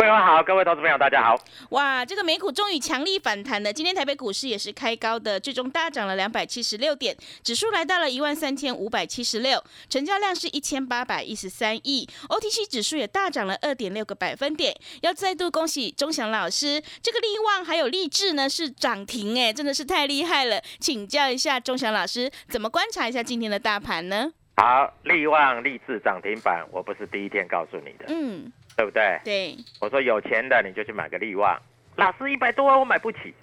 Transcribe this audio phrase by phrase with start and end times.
[0.00, 1.34] 各位好，各位投资朋友，大家好！
[1.70, 3.72] 哇，这个美股终于强力反弹了。
[3.72, 12.08] 今天台北股市也是开高的，最终大涨了两百七十六点，指数来到了一万三千五百七十六，成交量是一千八百一十三亿。
[12.28, 14.72] OTC 指数也大涨了二点六个百分点。
[15.02, 20.62] 要再度恭喜钟祥老师，这个利旺还有励志呢是涨停，哎，真的是太厉害了。
[20.78, 24.30] 请教一下钟祥老师，怎么观察一下今天的大盘呢？
[24.58, 28.04] 好，利旺、励志涨停板，我不是第一天告诉你的。
[28.06, 28.52] 嗯。
[28.78, 29.20] 对不对？
[29.24, 31.60] 对，我说有钱的你就去买个利旺，
[31.96, 33.34] 老师一百多万我买不起。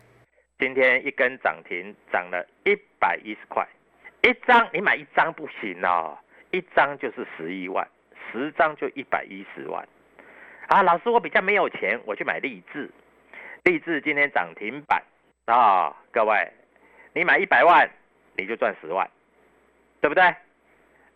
[0.58, 3.68] 今天一根涨停，涨了一百一十块，
[4.22, 6.18] 一张你买一张不行哦，
[6.52, 7.86] 一张就是十一万，
[8.32, 9.86] 十张就一百一十万。
[10.68, 12.90] 啊，老师我比较没有钱，我去买励志，
[13.66, 15.04] 励志今天涨停板
[15.48, 16.50] 啊，各位，
[17.14, 17.86] 你买一百万
[18.38, 19.06] 你就赚十万，
[20.00, 20.34] 对不对？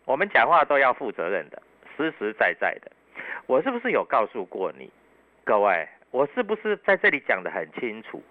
[0.04, 1.62] 我们讲话都要负责任的，
[1.96, 2.92] 实实在在的。
[3.46, 4.90] 我是不是有告诉过你，
[5.44, 5.88] 各位？
[6.10, 8.22] 我是不是在这里讲的很清楚？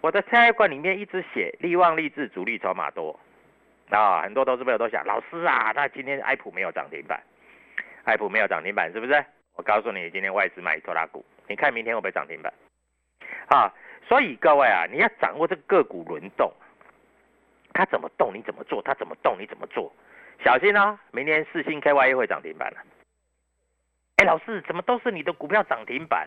[0.00, 3.18] 我的菜馆里面一直写利旺、利智、主力筹码多
[3.90, 7.22] 啊，很多投资朋友都想，老师啊，那今天爱普没有涨停板，
[8.04, 9.24] 爱普没有涨停板是不是？
[9.56, 12.52] 我告诉你，今天外资买拖拉股，你看明天会不会涨停板？
[13.48, 13.72] 啊，
[14.06, 16.52] 所以各位啊，你要掌握这个个股轮动，
[17.72, 19.92] 它怎么动你怎么做，它怎么动你怎么做，
[20.44, 22.78] 小心哦，明天四星 KY 会涨停板了。
[24.24, 26.26] 哎，老师，怎么都是你的股票涨停板？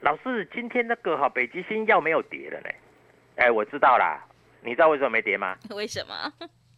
[0.00, 2.68] 老师，今天那个哈北极星药没有跌了呢？
[3.36, 4.20] 哎，我知道啦，
[4.62, 5.56] 你知道为什么没跌吗？
[5.70, 6.14] 为什么？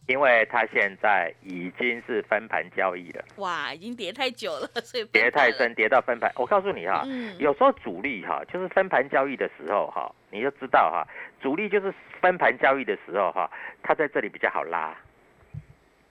[0.09, 3.25] 因为它现在已经是分盘交易了。
[3.37, 6.31] 哇，已经跌太久了，所以 跌太深，跌到分盘。
[6.37, 7.03] 我告诉你哈，
[7.39, 11.03] 有时候主力哈就是分盘交易的时候哈，你就知道哈，
[11.41, 13.51] 主力就是分盘交易的时候哈，
[13.83, 14.95] 它在这里比较好拉。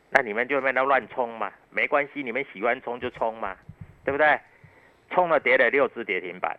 [0.09, 3.55] 那你们就在那乱冲嘛，没关系，你们喜欢冲就冲嘛。
[4.07, 4.39] 对不对？
[5.09, 6.57] 冲了跌了六只跌停板，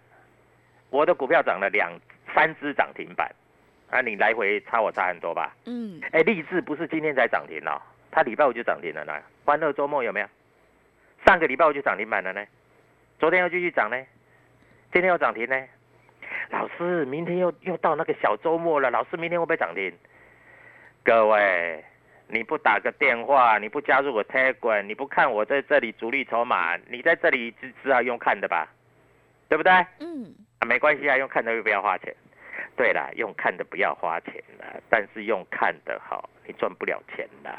[0.91, 1.91] 我的股票涨了两
[2.35, 3.35] 三只涨停板，
[3.89, 5.57] 啊，你来回差我差很多吧？
[5.65, 9.15] 嗯，哎，励志不是今天才涨停哦，它礼拜五就涨停了呢。
[9.47, 10.27] 欢乐周末有没有？
[11.27, 12.45] 上个礼拜五就涨停板了呢，
[13.19, 13.97] 昨天又继续涨呢，
[14.93, 15.57] 今天又涨停呢。
[16.51, 19.91] 老师，明天又又到那个小周末了，老师明天会不会涨停？
[21.03, 21.83] 各位。
[22.28, 28.69] 你不打个电话，你不加入我 Telegram，你不看我在这里主力筹码，你在这里只只好用看的吧，
[29.49, 29.72] 对不对？
[30.00, 32.15] 嗯，啊，没关系啊，用看的又不要花钱。
[32.77, 37.59] 对啦，用看的不要花钱啦，但是用看的好，你赚不了钱啦。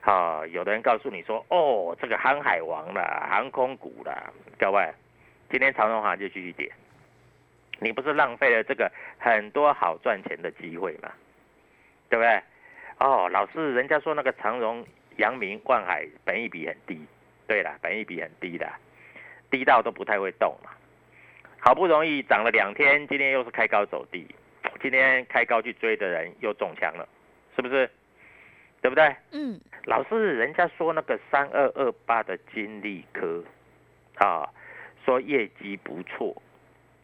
[0.00, 4.88] 好，有的人告诉你说，哦，这个航海王啦，航空股啦，各位，
[5.50, 6.72] 今天长荣航就继续跌，
[7.80, 11.10] 你不是浪费了这个很多好赚钱的机会吗？
[12.08, 12.42] 对不对？
[13.00, 17.00] 哦，老师，人家说那个长荣、阳明、万海本益比很低，
[17.46, 18.70] 对了，本益比很低的，
[19.50, 20.70] 低到都不太会动嘛。
[21.58, 24.26] 好不容易涨了两天，今天又是开高走低，
[24.82, 27.08] 今天开高去追的人又中枪了，
[27.56, 27.90] 是不是？
[28.82, 29.16] 对不对？
[29.32, 29.58] 嗯。
[29.84, 33.42] 老师，人家说那个三二二八的金利科，
[34.16, 34.46] 啊，
[35.06, 36.36] 说业绩不错，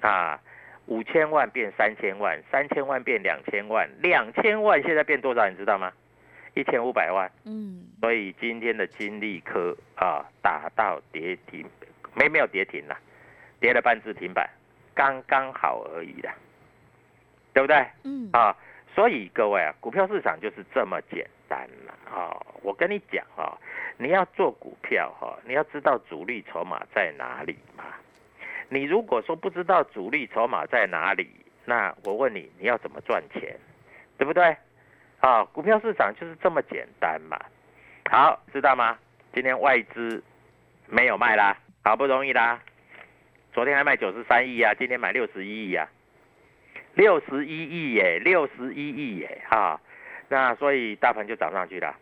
[0.03, 0.39] 啊。
[0.87, 5.49] 五千万变三千万，三千万变两千万，两千万现在变多少？
[5.49, 5.93] 你知道吗？
[6.55, 7.31] 一千五百万。
[7.45, 7.87] 嗯。
[8.01, 11.65] 所以今天的金利科啊，打到跌停，
[12.15, 12.97] 没没有跌停了，
[13.61, 14.49] 跌了半只停板，
[14.95, 16.35] 刚刚好而已啦，
[17.53, 17.85] 对不对？
[18.05, 18.31] 嗯。
[18.33, 18.57] 啊，
[18.95, 22.37] 所以各位啊，股票市场就是这么简单了啊！
[22.63, 23.59] 我跟你讲啊，
[23.99, 27.85] 你要做股票哈，你要知道主力筹码在哪里嘛。
[28.69, 31.29] 你如果说不知道主力筹码在哪里，
[31.65, 33.57] 那我问你，你要怎么赚钱，
[34.19, 34.57] 对不对？
[35.21, 37.39] 啊，股票市场就是这么简单嘛。
[38.11, 38.99] 好，知道吗？
[39.33, 40.23] 今天外资
[40.87, 42.61] 没有卖啦，好不容易啦，
[43.53, 45.89] 昨天还卖九十三亿啊，今天买六十一亿啊，
[46.95, 49.81] 六十一亿耶，六十一亿耶，哈，
[50.29, 51.95] 那所以大盘就涨上去了，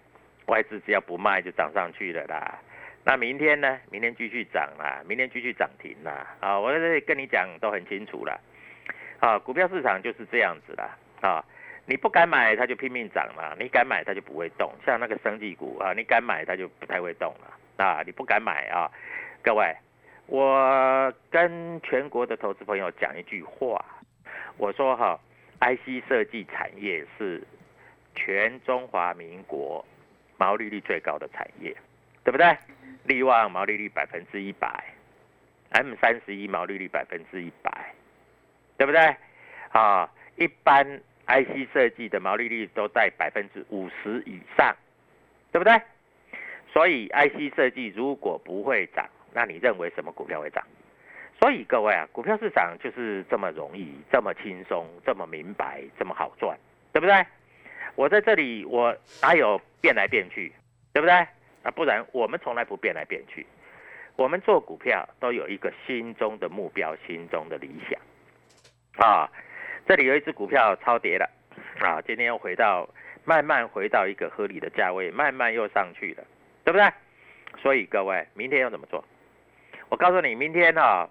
[0.47, 2.59] 外资只要不卖就涨上去了啦。
[3.07, 3.79] 那明天呢？
[3.91, 6.27] 明天继续涨啦，明天继续涨停啦。
[6.41, 8.41] 啊，我在这里跟你讲都很清楚了。
[9.21, 10.97] 啊，股票市场就是这样子啦。
[11.21, 11.45] 啊，
[11.85, 14.73] 你不敢买，它就拼命涨嘛；你敢买，它就不会动。
[14.87, 18.03] 像那个生技股啊，你敢买，它就不太会动了啊。
[18.07, 18.91] 你不敢买啊，
[19.43, 19.77] 各位，
[20.27, 23.85] 我跟全国的投资朋友讲一句话，
[24.57, 25.21] 我说哈
[25.61, 27.43] ，IC 设计产业是
[28.15, 29.85] 全中华民国
[30.39, 31.77] 毛利率最高的产业，
[32.25, 32.57] 对不对？
[33.05, 34.85] 利旺毛利率百分之一百
[35.71, 37.95] ，M 三十一毛利率百分之一百，
[38.77, 39.17] 对不对？
[39.71, 41.01] 啊，一般。
[41.27, 44.77] IC 设计的毛利率都在百分之五十以上，
[45.51, 45.81] 对不对？
[46.71, 50.63] 所以 IC 设计如果不会涨，那你认为什么股票会涨？
[51.41, 56.55] 所以各位啊，股票市场就是这么容易、这么轻松、这么明白、这么好赚，
[56.93, 57.25] 对不对？
[57.95, 60.53] 我在这里，我哪有变来变去，
[60.93, 61.27] 对不对？
[61.65, 63.45] 啊，不然我们从来不变来变去。
[64.17, 68.01] 我们做股票都有一个心中的目标、心中的理想
[69.05, 69.29] 啊。
[69.87, 71.29] 这里有一只股票超跌了，
[71.81, 72.89] 啊，今天又回到
[73.25, 76.25] 慢慢回到一个合理的价位，慢慢又上去了，
[76.65, 76.89] 对不对？
[77.61, 79.05] 所以各位，明天要怎么做？
[79.89, 81.09] 我告诉你，明天啊，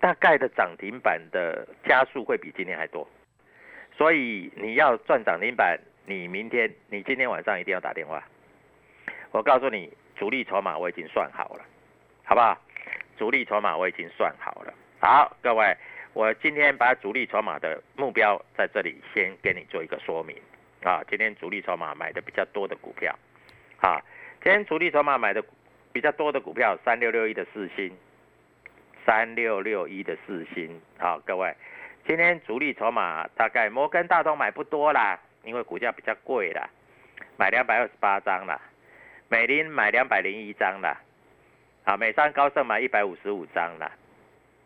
[0.00, 3.08] 大概的涨停板的加速会比今天还多，
[3.96, 8.22] 所以你要赚涨停板，你明天你今天晚上一定要打电话。
[9.32, 11.64] 我告诉你，主力筹码我已经算好了，
[12.24, 12.56] 好不好？
[13.16, 14.74] 主力筹码我已经算好了。
[15.00, 15.76] 好，各位。
[16.12, 20.36] 我今天把主力筹码的目标在这里先给你做一个说明
[20.82, 21.00] 啊。
[21.08, 23.16] 今天主力筹码买的比较多的股票，
[23.80, 24.02] 啊，
[24.42, 25.40] 今天主力筹码买的
[25.92, 27.96] 比较多的股票，三六六一的四星，
[29.06, 31.54] 三六六一的四星，好，各位，
[32.04, 36.68] 今天主力筹码大概摩根大通买不多啦，因为股价比较贵啦，
[37.36, 38.60] 买两百二十八张啦，
[39.30, 41.00] 美林买两百零一张啦，
[41.84, 43.88] 啊，美商高盛买一百五十五张啦，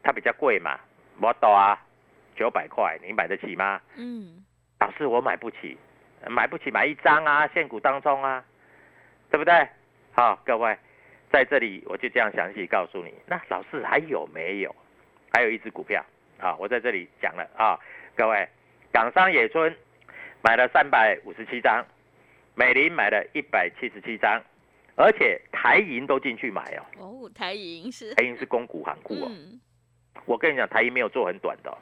[0.03, 0.81] 它比较贵嘛。
[1.21, 1.79] 我懂啊，
[2.35, 3.79] 九百块，你买得起吗？
[3.97, 4.43] 嗯，
[4.81, 5.77] 老师我买不起，
[6.27, 8.43] 买不起买一张啊，现股当中啊，
[9.31, 9.69] 对不对？
[10.13, 10.75] 好，各位，
[11.31, 13.13] 在这里我就这样详细告诉你。
[13.27, 14.75] 那老师还有没有？
[15.35, 16.03] 还有一只股票
[16.41, 17.79] 啊，我在这里讲了啊，
[18.17, 18.49] 各位，
[18.91, 19.77] 港商野村
[20.43, 21.85] 买了三百五十七张，
[22.55, 24.43] 美林买了一百七十七张，
[24.97, 26.83] 而且台银都进去买哦。
[26.99, 29.31] 哦，台银是台银是公股行库哦。
[30.25, 31.77] 我跟你讲，台银没有做很短的，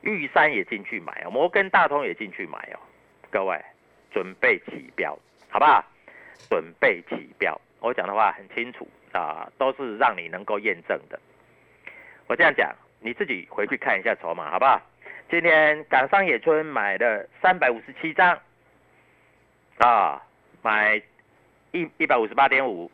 [0.00, 2.80] 玉山也进去买哦，摩根大通也进去买哦，
[3.30, 3.60] 各位
[4.12, 5.84] 准备起标，好不好？
[6.50, 11.18] 准备起标，我讲的话很清楚啊，都是让你能够验证的。
[12.26, 14.80] 我这样讲，你自己回去看一下筹码，好不好？
[15.30, 18.38] 今天港商野村买了三百五十七张，
[19.78, 20.20] 啊，
[20.62, 21.00] 买
[21.74, 22.88] 一一百五十八点五，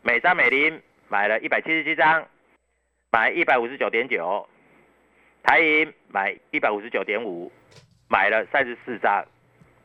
[0.00, 2.24] 美商美林买了一百七十七张。
[3.10, 4.48] 买一百五十九点九，
[5.42, 7.50] 台银买一百五十九点五，
[8.08, 9.22] 买了三十四张。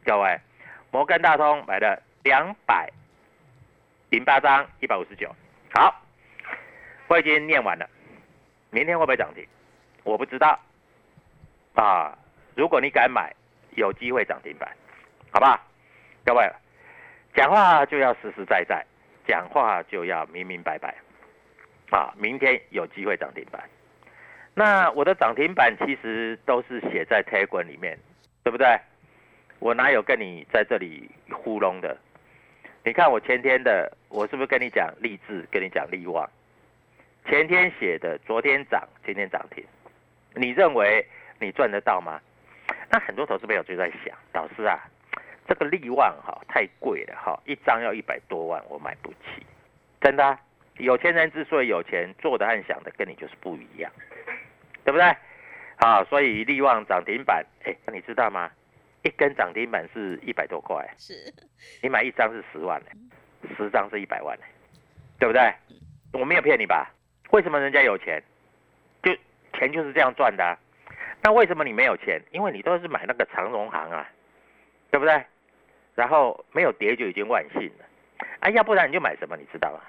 [0.05, 0.39] 各位，
[0.91, 2.89] 摩根大通买了两百
[4.11, 5.35] 零八张，一百五十九。
[5.73, 5.93] 好，
[7.07, 7.89] 我已经念完了。
[8.69, 9.43] 明天会不会涨停？
[10.03, 10.57] 我不知道。
[11.73, 12.17] 啊，
[12.55, 13.35] 如果你敢买，
[13.71, 14.71] 有机会涨停板，
[15.31, 15.59] 好吧？
[16.23, 16.49] 各位，
[17.37, 18.83] 讲话就要实实在在，
[19.27, 20.95] 讲话就要明明白白。
[21.91, 23.61] 啊，明天有机会涨停板。
[24.55, 27.95] 那我的涨停板其实都是写在 t a g 里面，
[28.43, 28.67] 对不对？
[29.59, 31.95] 我哪有跟你在这里糊弄的？
[32.83, 36.27] 你看我前天的，我是不是跟你讲励志，跟你讲利旺？
[37.27, 39.63] 前天写的，昨天涨，今天涨停。
[40.33, 41.05] 你认为
[41.39, 42.19] 你赚得到吗？
[42.89, 44.89] 那很多投资朋友就在想，老师啊，
[45.47, 49.45] 这个利旺哈太贵了哈，一张要一百多万，我买不起，
[50.01, 50.37] 真的。
[50.77, 53.91] 有钱人之所以有钱，做的和想的跟你就是不一样，
[54.83, 55.15] 对不对？
[55.77, 58.51] 啊，所以利旺涨停板，哎，那你知道吗？
[59.03, 61.13] 一根涨停板是一百多块，是，
[61.81, 62.81] 你买一张是十万
[63.57, 64.37] 十张是一百万
[65.17, 65.51] 对不对？
[66.13, 66.91] 我没有骗你吧？
[67.31, 68.21] 为什么人家有钱？
[69.01, 69.15] 就
[69.53, 70.57] 钱就是这样赚的。
[71.23, 72.21] 那为什么你没有钱？
[72.31, 74.07] 因为你都是买那个长荣行啊，
[74.91, 75.25] 对不对？
[75.97, 77.85] 然后没有跌就已经万幸了，
[78.39, 79.35] 啊，要不然你就买什么？
[79.35, 79.81] 你知道吗？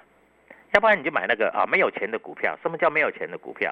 [0.71, 2.57] 要不然你就买那个啊没有钱的股票。
[2.63, 3.71] 什么叫没有钱的股票？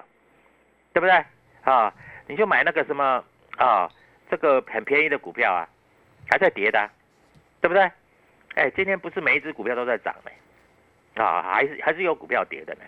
[0.94, 1.26] 对不对？
[1.64, 1.92] 啊，
[2.28, 3.24] 你就买那个什么
[3.58, 3.92] 啊，
[4.30, 5.68] 这个很便宜的股票啊，
[6.30, 6.88] 还在跌的，
[7.60, 7.92] 对不对？
[8.54, 12.82] 哎，今天不是每一只股票都在涨呢，啊，还是还是有股票跌的呢。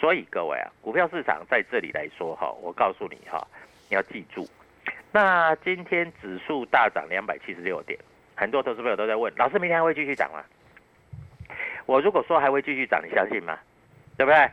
[0.00, 3.46] 所以各位啊，股票市场在这里来说哈，我告诉你哈，
[3.90, 4.48] 你要记住，
[5.12, 7.98] 那今天指数大涨两百七十六点，
[8.42, 10.42] 很多投资朋友都在问，老师明天还会继续涨吗？
[11.86, 13.56] 我如果说还会继续涨，你相信吗？
[14.18, 14.50] 对不对？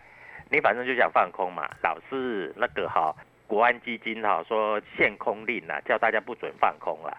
[0.52, 1.68] 你反正就想放空嘛。
[1.82, 3.12] 老师，那个哈，
[3.48, 7.18] 国安基金哈说限空令啊，叫大家不准放空了，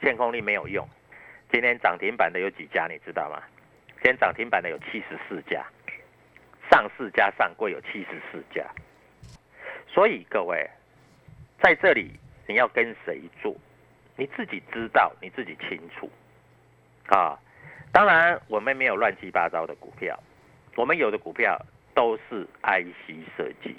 [0.00, 0.88] 限空令没有用。
[1.50, 3.42] 今天涨停板的有几家，你知道吗？
[3.94, 5.66] 今天涨停板的有七十四家，
[6.70, 8.64] 上市加上柜有七十四家。
[9.88, 10.70] 所以各位
[11.60, 12.12] 在这里
[12.46, 13.56] 你要跟谁做，
[14.22, 16.08] 你自己知道，你自己清楚
[17.08, 17.36] 啊。
[17.92, 20.16] 当然我们没有乱七八糟的股票，
[20.76, 21.60] 我们有的股票
[21.92, 23.76] 都是 IC 设计。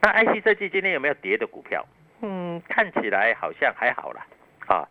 [0.00, 1.84] 那 IC 设计今天有没有跌的股票？
[2.22, 4.24] 嗯，看起来好像还好啦。
[4.68, 4.86] 啊。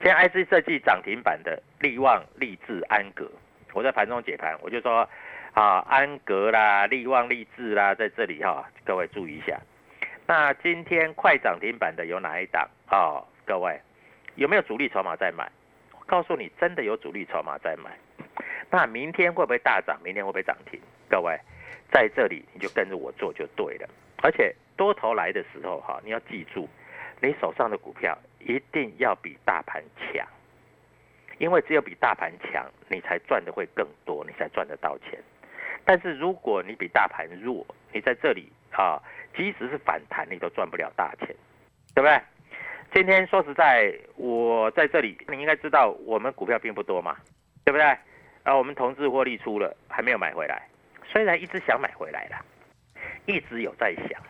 [0.00, 3.28] 今天 IC 设计涨停板的利旺、立志、安格，
[3.72, 5.08] 我在盘中解盘，我就说
[5.54, 9.58] 啊，安格啦、利旺、立志啦，在这里哈，各位注意一下。
[10.24, 13.24] 那今天快涨停板的有哪一档啊？
[13.44, 13.80] 各位
[14.38, 15.50] 有没有主力筹码在买？
[15.90, 17.90] 我告诉你，真的有主力筹码在买。
[18.70, 19.98] 那明天会不会大涨？
[20.04, 20.80] 明天会不会涨停？
[21.10, 21.36] 各位
[21.90, 23.88] 在这里你就跟着我做就对了。
[24.22, 26.68] 而且多头来的时候哈，你要记住。
[27.20, 30.24] 你手上的股票一定要比大盘强，
[31.38, 35.20] 因为只有比大盘强，你才赚的会更多，你才赚得到钱。
[35.84, 39.02] 但是如果你比大盘弱，你在这里啊，
[39.34, 41.34] 即使是反弹，你都赚不了大钱，
[41.92, 42.20] 对不对？
[42.92, 47.16] 今天说实在，我在这里，你应该知道我们股票并不多嘛，
[47.64, 47.84] 对不对？
[48.44, 50.66] 啊，我们同志获利出了，还没有买回来，
[51.04, 52.36] 虽然一直想买回来了，
[53.26, 54.22] 一直有在想，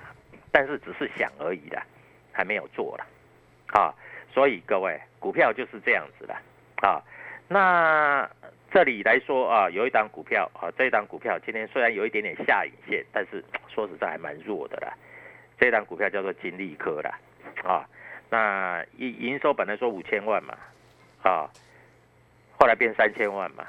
[0.50, 1.82] 但是只是想而已的。
[2.30, 3.04] 还没有做了，
[3.72, 3.92] 啊，
[4.32, 6.32] 所以各位股票就是这样子的，
[6.86, 7.02] 啊，
[7.48, 8.30] 那
[8.70, 14.94] 这里来说啊，有一档股票啊，这一档股票今天虽然有一点点下影线，但是说实在还蛮弱的啦。
[15.58, 17.18] 这一档股票叫做金利科啦，
[17.64, 17.82] 啊，
[18.30, 20.54] 那营营收本来说五千万嘛，
[21.22, 21.50] 啊，
[22.58, 23.66] 后来变三千万嘛，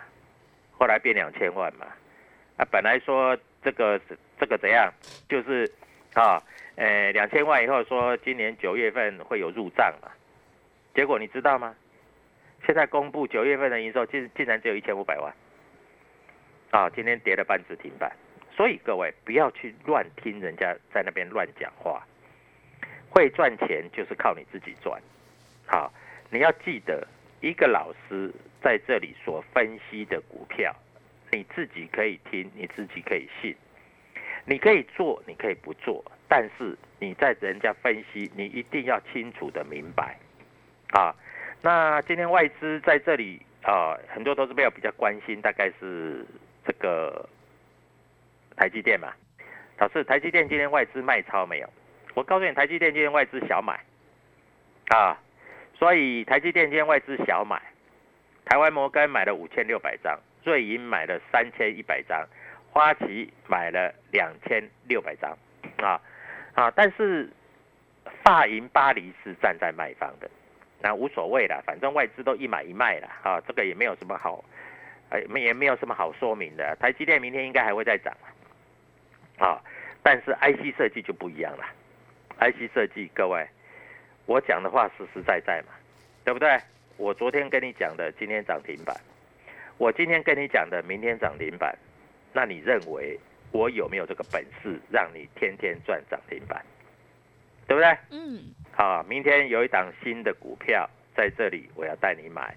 [0.77, 1.85] 后来变两千万嘛，
[2.57, 3.99] 啊，本来说这个
[4.39, 4.93] 这个怎样，
[5.27, 5.71] 就是
[6.13, 6.41] 啊。
[6.75, 10.09] 呃，两千万以后说今年九月份会有入账嘛？
[10.95, 11.75] 结果你知道吗？
[12.65, 15.33] 现在公布九月份的营收竟竟然只有一千五百万，
[16.71, 18.09] 啊，今天跌了半只停板。
[18.55, 22.01] 所以各位不要去乱听人家在那边乱讲话，
[23.09, 25.01] 会赚钱就是靠你自己赚。
[25.65, 25.91] 好，
[26.29, 27.07] 你要记得
[27.41, 30.75] 一个老师在这里所分析的股票，
[31.31, 33.55] 你自己可以听，你自己可以信。
[34.45, 40.17] 你可以做，你可以不做，但是你在人家分析，你一定要清楚的明白，
[40.91, 41.13] 啊，
[41.61, 46.25] 那今天外资在这里啊，很多投资朋友比较关心，大概是
[46.65, 47.29] 这个
[48.55, 49.13] 台积电嘛，
[49.77, 51.69] 老师，台积电今天外资卖超没有？
[52.19, 53.79] 我告诉你，台积电今天外资小买，
[54.89, 55.17] 啊，
[55.73, 57.61] 所以台积电今天外资小买，
[58.43, 62.27] 台湾摩根买了五千六百张，瑞银买了三千一百张。
[62.71, 65.35] 花旗买了两千六百张，
[65.77, 65.99] 啊
[66.53, 67.27] 啊，但是
[68.21, 70.29] 发银巴黎是站在卖方的，
[70.79, 74.43] 那无所谓了，反正外资都一买一卖了，啊，这个也没有什么好，
[75.09, 76.75] 哎，也没有什么好说明的。
[76.81, 78.13] 台积电明天应该还会再涨，
[79.39, 79.57] 啊，
[80.03, 81.65] 但是 IC 设计就不一样了
[82.39, 83.47] ，IC 设计各位，
[84.25, 85.73] 我讲的话实实在在嘛，
[86.23, 86.59] 对不对？
[86.97, 88.95] 我昨天跟你讲的，今天涨停板，
[89.77, 91.77] 我今天跟你讲的，明天涨停板。
[92.33, 93.19] 那你认为
[93.51, 96.63] 我有没有这个本事让你天天赚涨停板，
[97.67, 97.97] 对不对？
[98.11, 98.53] 嗯。
[98.71, 102.55] 好，明天有一档新的股票在这里，我要带你买，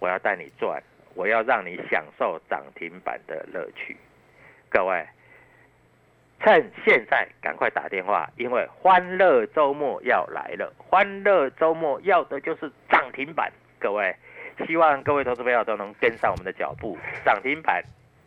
[0.00, 0.82] 我要带你赚，
[1.14, 3.96] 我要让你享受涨停板的乐趣。
[4.68, 5.06] 各位，
[6.42, 10.72] 趁现在赶快打电话，因为欢乐周末要来了。
[10.76, 13.52] 欢乐周末要的就是涨停板。
[13.78, 14.14] 各位，
[14.66, 17.82] 希望各位投资朋友都能跟上我们的脚步，涨停板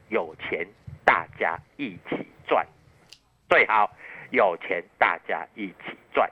[0.10, 0.66] 有钱。
[1.04, 2.66] 大家一起赚，
[3.48, 3.92] 最好
[4.32, 6.28] 有钱，大家一起赚。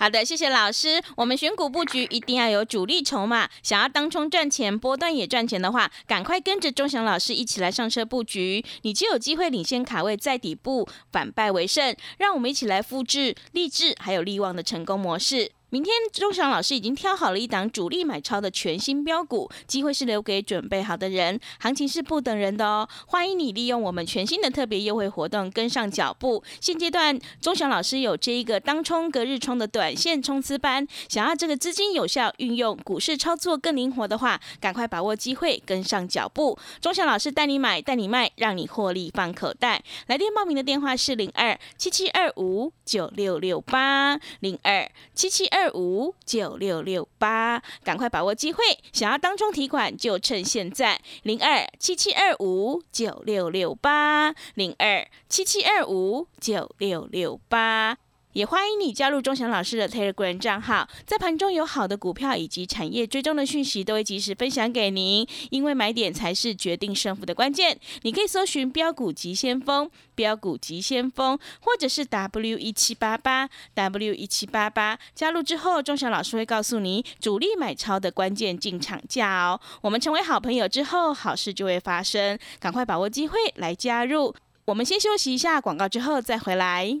[0.00, 1.02] 好的，谢谢老师。
[1.14, 11.94] 我们选股布局一定要有主力筹码，想要当冲赚钱，波段也赚钱的话，赶快跟着钟祥老师一起来上车布局，你就有机会领先卡位在底部，反败为胜。
[12.16, 15.52] 让我们一起来复制励志还有利旺的成功模式。
[15.70, 22.88] 明天钟祥老师已经挑好了一档主力买超的全新标股，机会是留给准备好的人，行情是不等人的哦。
[23.06, 26.42] 欢迎你利用我们全新的特别优惠活动跟上脚步。
[26.60, 36.58] 现阶段钟祥老师有这一个当冲隔日冲的短线冲刺班，想要这个资金有效运用，股市操作更灵活的话，赶快把握机会跟上脚步。
[36.80, 39.80] 钟祥老师带你买带你卖，让你获利放口袋。
[40.08, 45.59] 来电报名的电话是零二七七二五九六六八零二七七二。
[45.60, 48.64] 二五九六六八，赶快把握机会！
[48.92, 50.98] 想要当中提款，就趁现在。
[51.22, 57.98] 零二七七二五九六六八，零二七七二五九六六八。
[58.32, 65.26] 也欢迎你加入钟祥老师的 Telegram 账号，在盘中有好的股票以及产业追踪的讯息，都会及时分享给您。
[65.50, 67.76] 因为买点才是决定胜负的关键。
[68.02, 74.96] 你可以搜寻标股急先锋、标股急先锋，或者是 W 一七八八 W 一七八八。
[75.12, 79.60] 加入之后，钟祥老师会告诉你主力买超的关键进场价哦。
[79.80, 84.32] 我们成为好朋友之后，好事就会发生，赶快把握机会来加入。
[84.66, 87.00] 我们先休息一下广告，之后再回来。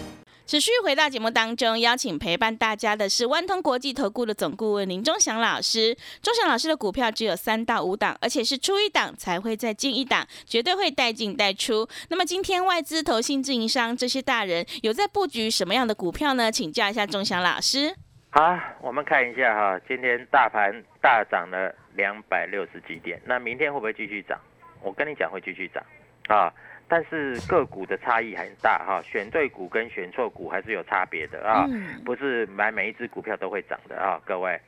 [0.45, 5.95] 持续回到节目当中，邀请陪伴大家的是万通国际投顾的总顾问林忠祥老师。
[6.21, 11.87] 忠祥老师的股票只有三到五档，而且是出一档才会再进一档，绝对会带进带出。
[12.09, 16.51] 那么今天外资、投信、自营商这些大人有在布局什么样的股票呢？
[16.51, 17.95] 请教一下忠祥老师。
[18.31, 24.37] 好，我们看一下哈，今天大盘大涨了两百六十几点，那明天会不会继续涨？
[24.81, 25.81] 我跟你讲会继续涨
[26.27, 26.51] 啊。
[26.91, 31.65] 但是个股的差异很大哈，选对股跟选错股还是有差别的啊，
[32.03, 34.59] 不是买每一只股票都会涨的啊，各位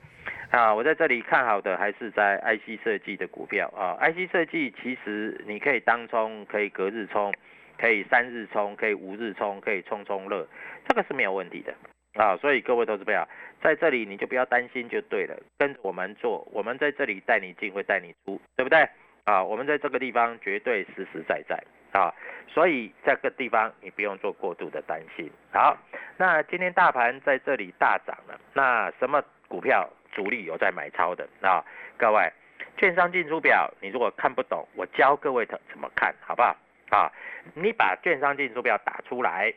[0.49, 7.33] 啊，我在这里看好的还是在 IC 设计的股票啊，IC 设计其实你可以当冲，可以隔日冲，
[7.77, 10.47] 可以三日冲，可以五日冲，可以冲冲乐，
[10.87, 11.75] 这个是没有问题的
[12.13, 13.27] 啊，所以各位投资友
[13.61, 18.87] 在这里你就不要担心就对了，跟着我们做，我们在这里带你进会带你出，对不对
[19.25, 19.43] 啊？
[19.43, 21.61] 我们在这个地方绝对实实在在。
[21.93, 22.13] 啊，
[22.47, 25.31] 所以这个地方你不用做过度的担心。
[25.51, 25.77] 好，
[26.17, 31.63] 那今天大盘在这里大涨了，那什么股票主力有在买超的啊？
[31.95, 32.31] 各位，
[32.77, 36.57] 券商进出表，你如果看不懂，我教各位怎么看好不好？
[36.89, 37.11] 啊，
[37.53, 39.53] 你把券商进出表打出来，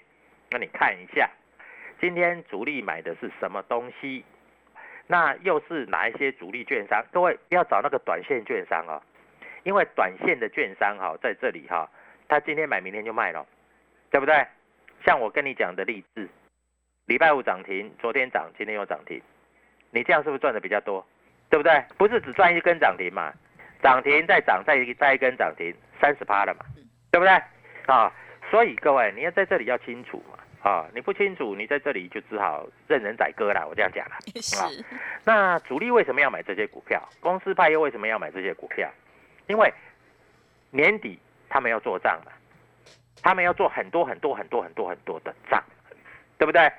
[0.51, 1.31] 那你看一下，
[1.99, 4.23] 今天主力买的是什么东西？
[5.07, 7.03] 那又是哪一些主力券商？
[7.11, 9.01] 各位不要找那个短线券商哦，
[9.63, 11.89] 因为短线的券商哈在这里哈。
[12.29, 13.47] 他今天买，明天就卖了，
[14.11, 14.47] 对不对？
[15.05, 16.29] 像我跟你讲的例子，
[17.05, 19.23] 礼拜五涨停，昨天涨，今天又涨停，
[19.91, 21.07] 你这样是不是赚的比较多？
[21.49, 21.85] 对不对？
[21.97, 23.33] 不是只赚一根涨停嘛？
[23.83, 26.65] 涨停再涨，再再一根涨停，三十趴了嘛？
[27.13, 27.41] 对不对？
[27.87, 28.13] 啊，
[28.51, 33.65] 所以各位你要在这里要清楚嘛，啊，你不清楚，你在这里就只好任人宰割啦。
[33.65, 34.85] 我这样讲了， 是。
[35.25, 37.01] 那主力为什么要买这些股票？
[37.21, 38.91] 公司派又为什么要买这些股票？
[39.47, 39.73] 因为
[40.73, 41.21] 年底。
[41.49, 42.33] 他们要做账嘛，
[43.23, 45.63] 他们要做很多很多很多很多很多的账，
[46.39, 46.71] 对不对？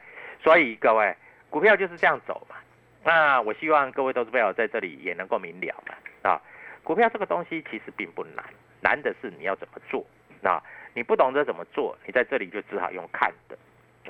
[0.44, 1.16] 所以各位，
[1.50, 2.56] 股票就是这样走嘛。
[3.04, 5.96] 那我希望各位投资友在这里也能够明了嘛。
[6.30, 6.42] 啊，
[6.84, 8.46] 股票这个东西其实并不难，
[8.82, 10.06] 难的是你要怎么做。
[10.44, 10.62] 啊，
[10.94, 13.58] 你不懂得怎么做，你在这里就只好用看的。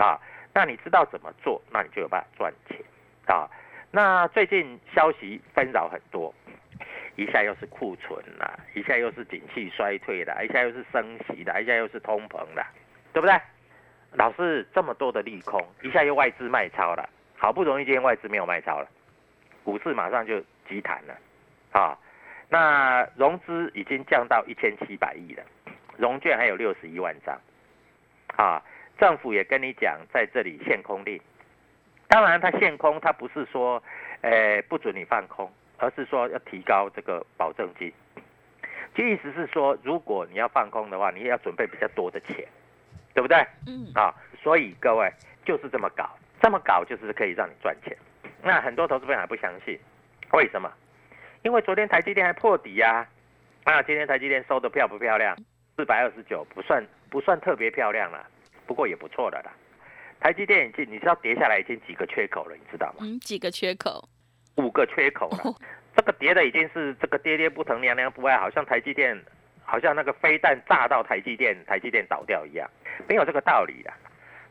[0.03, 0.19] 啊，
[0.53, 2.77] 那你知道怎么做，那你就有办法赚钱。
[3.27, 3.49] 啊，
[3.91, 6.33] 那最近消息纷扰很多。
[7.17, 12.65] 一下又是库存啦，一下又是景气衰退啦，一下又是升息的，一下又是通膨啦，
[13.11, 13.35] 对不对？
[14.13, 18.87] 老是这么多的利空，一下又外资卖超了，好不容易今天外资没有卖超了，
[19.63, 21.17] 股市马上就急弹了，
[21.71, 21.97] 啊，
[22.49, 25.43] 那融资已经降到一千七百亿了，
[25.97, 27.35] 融券还有六十一万张，
[28.37, 28.63] 啊，
[28.99, 31.19] 政府也跟你讲在这里限空令，
[32.07, 33.83] 当然它限空，它不是说，
[34.21, 35.51] 呃，不准你放空。
[35.77, 37.91] 而是说要提高这个保证金，
[38.95, 42.47] 其意思是说，如果你要放空的话，你也要准备比较多的钱，
[43.13, 43.37] 对不对？
[43.67, 43.91] 嗯。
[43.93, 45.11] 啊，所以各位
[45.45, 47.95] 就是这么搞，这么搞就是可以让你赚钱。
[48.43, 49.79] 那很多投资朋友还不相信，
[50.31, 50.71] 为什么？
[51.43, 53.07] 因为昨天台积电还破底呀，
[53.63, 55.37] 啊，今天台积电收的漂不漂亮？
[55.75, 58.27] 四百二十九不算不算特别漂亮了，
[58.65, 59.51] 不过也不错的啦。
[60.19, 62.95] 台积电已经你知道跌下来已经几个缺口了，你知道吗？
[63.01, 64.09] 嗯，几个缺口。
[64.57, 65.55] 五个缺口了，
[65.95, 69.17] 这个跌的已经是这个跌跌不疼，娘娘不爱，好像台积电，
[69.63, 72.69] 好像那个飞弹炸到台积电，台积电倒掉一样，
[73.07, 73.93] 没有这个道理的。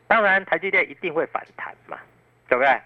[0.07, 1.97] 当然，台积电一定会反弹嘛，
[2.47, 2.79] 对不对？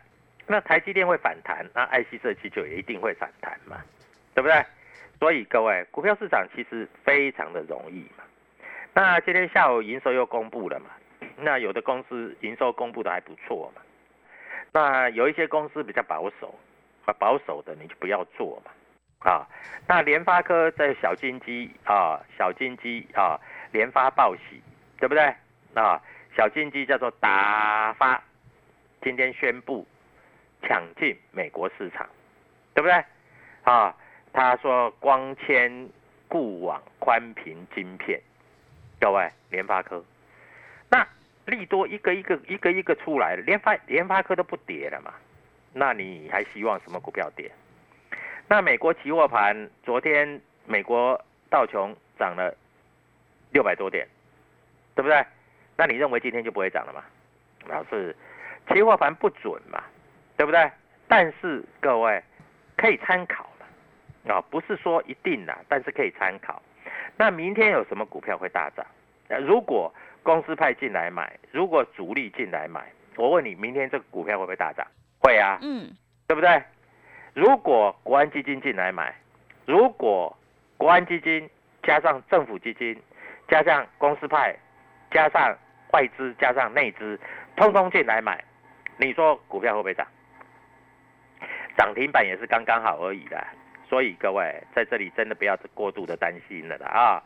[0.48, 3.78] 那台积电会反弹，那爱惜设计就也一定会反弹嘛，
[4.34, 4.66] 对不对？
[5.20, 8.24] 所以各位，股票市场其实非常的容易嘛。
[8.94, 10.90] 那今天下午营收又公布了嘛，
[11.38, 13.82] 那有的公司营收公布的还不错嘛，
[14.72, 16.56] 那有一些公司比较保守。
[17.18, 18.72] 保守的你就不要做嘛，
[19.30, 19.48] 啊，
[19.88, 23.40] 那联发科在小金鸡啊，小金鸡啊，
[23.72, 24.62] 连发报喜，
[24.98, 25.24] 对不对？
[25.74, 26.02] 啊，
[26.36, 28.22] 小金鸡叫做打发
[29.02, 29.86] 今天宣布
[30.62, 32.08] 抢进美国市场，
[32.74, 33.04] 对不对？
[33.64, 33.96] 啊，
[34.34, 35.90] 他说光纤
[36.28, 38.20] 固网宽频晶片，
[39.00, 40.04] 各位联发科，
[40.90, 41.08] 那
[41.46, 45.14] 利多一个一个一个一个出来了，联发联发科都不跌了嘛，
[45.74, 47.52] 那你还希望什么股票跌？
[48.48, 52.54] 那美国期货盘昨天美国道琼涨了
[53.52, 54.08] 六百多点，
[54.96, 55.24] 对不对？
[55.78, 57.04] 那你认为今天就不会涨了吗？
[57.68, 58.16] 老师，
[58.68, 59.84] 期货盘不准嘛，
[60.36, 60.70] 对不对？
[61.08, 62.22] 但是各位
[62.76, 66.62] 可以参考了啊，不是说一定的，但是可以参考。
[67.18, 68.86] 那明天有什么股票会大涨？
[69.42, 74.86] 如果公司派进来买，如果主力进来买，我问你，明天这个股票会不会大涨？
[75.22, 75.90] 会啊，嗯，
[76.28, 76.62] 对不对？
[77.34, 79.16] 如果国安基金进来买，
[79.66, 80.36] 如果
[80.78, 81.50] 国安基金
[81.84, 83.00] 加上政府基金，
[83.48, 84.56] 加上公司派，
[85.12, 85.56] 加上
[85.92, 87.20] 外资加上内资，
[87.56, 88.44] 通通进来买，
[88.98, 90.06] 你说股票会不会涨？
[91.78, 93.42] 涨停板也是刚刚好而已的，
[93.88, 97.24] 所以各位在这里真的不要过度的担心了啦啊！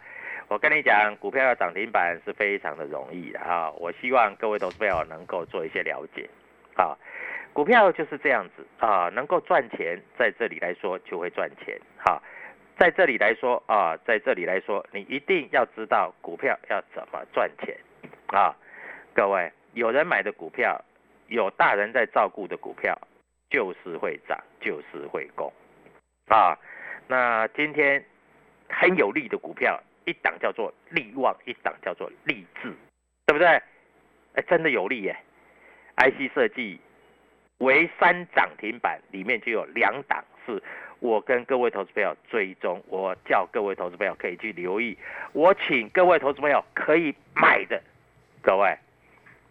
[0.47, 3.71] 我跟你讲，股票要涨停板是非常的容易的啊！
[3.71, 6.29] 我希望各位投资朋友能够做一些了解
[6.75, 6.95] 啊，
[7.55, 12.21] 股票就是这样子啊，能够赚钱，在这里来说就会赚钱哈。
[12.77, 17.73] 在这里来说啊，在这里来说，你一定要知道股票要怎么赚钱
[18.27, 18.53] 啊！
[19.13, 20.83] 各位，有人买的股票，
[21.29, 22.93] 有大人在照顾的股票，
[23.49, 25.49] 就是会涨，就是会攻
[26.27, 26.59] 啊！
[27.07, 28.03] 那今天
[28.67, 32.73] 很有利的股票，一档叫做利旺，一档叫做利智，
[33.27, 33.47] 对不对？
[34.33, 35.15] 哎，真的有利耶
[35.95, 36.81] ！IC 设计
[37.59, 40.61] 为三涨停板，里面就有两档是。
[40.99, 44.97] 我跟各位投资朋友追踪，我叫各位投资朋友可以去留意，
[45.33, 47.79] 我请各位投资朋友可以买的，
[48.41, 48.75] 各位，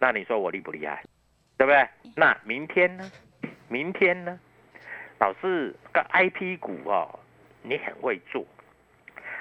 [0.01, 1.05] 那你说我厉不厉害？
[1.59, 1.87] 对不对？
[2.17, 3.09] 那明天呢？
[3.69, 4.41] 明天呢？
[5.21, 7.21] 老师，个 I P 股哦，
[7.63, 8.45] 你很会做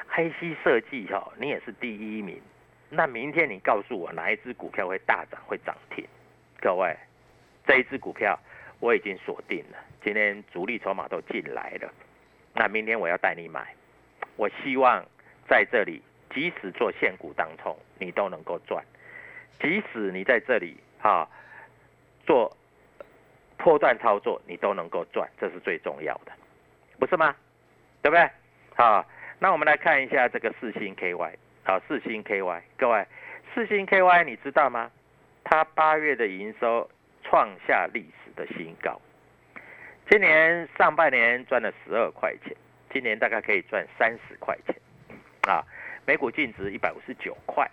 [0.10, 2.40] ，I C 设计哈，你也是第一名。
[2.90, 6.06] 那明天你告诉我哪一只股票会大涨会涨停？
[6.60, 6.96] 各位，
[7.66, 8.38] 这一只股票。
[8.84, 11.90] 我已经锁定了，今天主力筹码都进来了，
[12.54, 13.74] 那明天我要带你买。
[14.36, 15.02] 我希望
[15.48, 16.02] 在这里，
[16.36, 18.84] 即使做现股当冲，你都能够赚；
[19.62, 21.26] 即使你在这里啊
[22.26, 22.58] 做
[23.56, 26.34] 破断操作，你都能够赚，这是最重要的，
[27.00, 27.34] 不是吗？
[28.02, 28.30] 对不对？
[28.76, 29.06] 好，
[29.40, 33.08] 那我们来看一下这个四星 KY，好，四星 KY，各位，
[33.56, 34.92] 四星 KY 你知道吗？
[35.46, 36.90] 它八月的营收
[37.24, 38.23] 创下历史。
[38.36, 39.00] 的新高，
[40.10, 42.56] 今年上半年赚了十二块钱，
[42.92, 44.76] 今年大概可以赚三十块钱，
[45.48, 45.64] 啊，
[46.06, 47.70] 每股净值一百五十九块，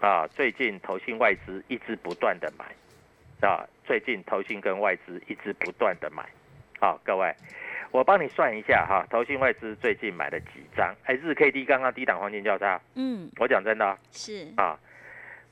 [0.00, 2.64] 啊，最近投信外资一直不断的买，
[3.48, 6.24] 啊，最近投信跟外资一直不断的买，
[6.78, 7.34] 好，各位，
[7.90, 10.94] 我帮你算一下哈，投信外资最近买了几张？
[11.04, 14.46] 哎，日 K D 刚刚低档黄金交叉，嗯，我讲真的，是。
[14.56, 14.78] 啊，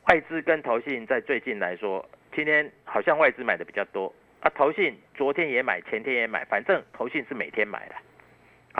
[0.09, 4.14] 外资跟投信在最近来说，今天好像外资买的比较多。
[4.40, 7.94] 啊，投信昨天也买，前天也买，反正投信是每天买的，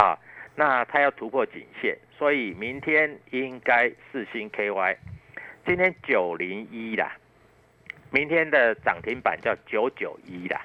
[0.03, 0.17] 啊，
[0.55, 4.95] 那他要突破颈线，所以明天应该四星 KY，
[5.65, 7.13] 今天九零一啦，
[8.09, 10.61] 明天的涨停板叫九九一啦，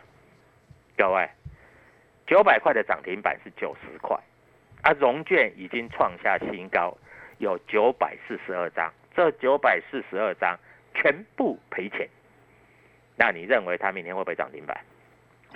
[0.96, 1.28] 各位，
[2.26, 4.16] 九百块的涨停板是九十块，
[4.82, 6.96] 啊，融券已经创下新高，
[7.38, 10.56] 有九百四十二张，这九百四十二张
[10.94, 12.08] 全部赔钱。
[13.16, 14.76] 那你认为它明天会不会涨停板？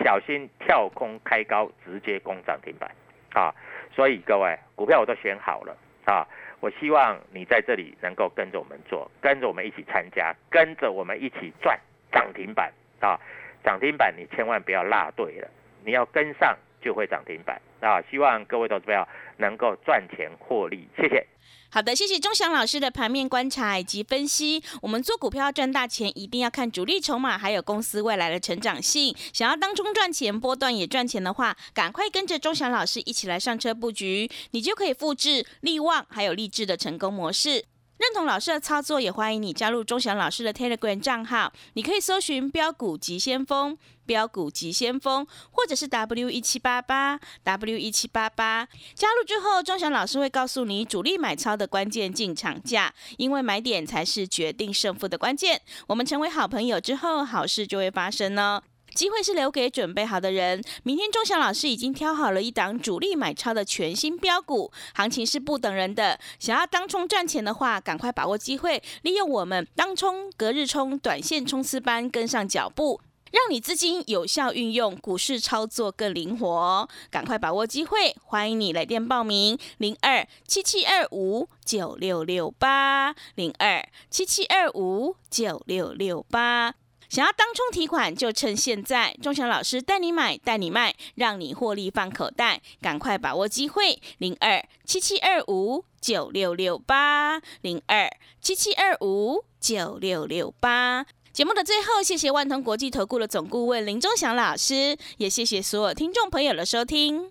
[0.05, 2.89] 小心跳空开高，直接攻涨停板
[3.33, 3.53] 啊！
[3.93, 6.25] 所以各位股票我都选好了啊！
[6.61, 11.77] 我希望你在这里能够跟着我们做，跟着我们一起参加，跟着我们一起赚
[12.13, 13.19] 涨停板啊！
[13.65, 15.49] 涨停板你千万不要落队了，
[15.85, 18.01] 你要跟上就会涨停板啊！
[18.11, 19.07] 希望各位投资友
[19.39, 21.27] 能够赚钱获利，谢谢。
[21.71, 24.63] 好的，谢谢钟祥老师的盘面观察以及分析。
[24.81, 29.15] 我们做股票赚大钱，一定要看主力筹码，还有公司未来的成长性。
[29.35, 37.67] 想要当中赚钱，波段也赚钱的话，赶快跟着钟祥老师一起来上车布局，你就可以复制利旺还有励志的成功模式。
[37.99, 41.53] 认同老师的操作，也欢迎你加入钟祥老师的 Telegram 账号。
[41.75, 48.69] 你可以搜寻“标股急先锋”、“标股急先锋”，或者是 W 一七八八 W 一七八八。
[48.95, 55.61] 加入之后，钟祥老师会告诉你主力买超的关键进场价，因为买点才是决定胜负的关键。
[55.89, 58.63] 我们成为好朋友之后，好事就会发生呢。
[58.99, 60.61] 机会是留给准备好的人。
[60.83, 66.19] 明天钟祥老师已经挑好了一档主力买超的全新标股，行情是不等人的。
[66.41, 73.01] 想要当冲赚钱的话，赶快把握机会，利用我们当冲、隔日冲、短线冲刺班跟上脚步。
[73.31, 76.89] 让你资金有效运用，股市操作更灵活。
[77.09, 86.75] 赶快把握机会，欢迎你来电报名：零二七七二五九六六八零二七七二五九六六八。
[87.09, 92.61] 想要当冲提款，就趁现在，钟祥老师带你买，带你卖，让你获利放口袋。
[92.83, 101.07] 赶快把握机会，零二七七二五九六六八零二七七二五九六六八。
[101.33, 107.31] 节目的最后，谢谢万通国际投顾的总顾问林忠祥老师，也谢谢所有听众朋友的收听。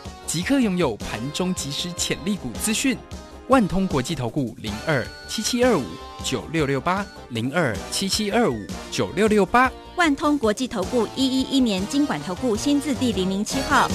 [0.31, 2.97] 即刻拥有盘中即时潜力股资讯，
[3.49, 5.83] 万通国际投顾零二七七二五
[6.23, 8.55] 九六六八零二七七二五
[8.89, 13.89] 九六六八，万通国际投顾一一一年经管投顾新字第零零七号。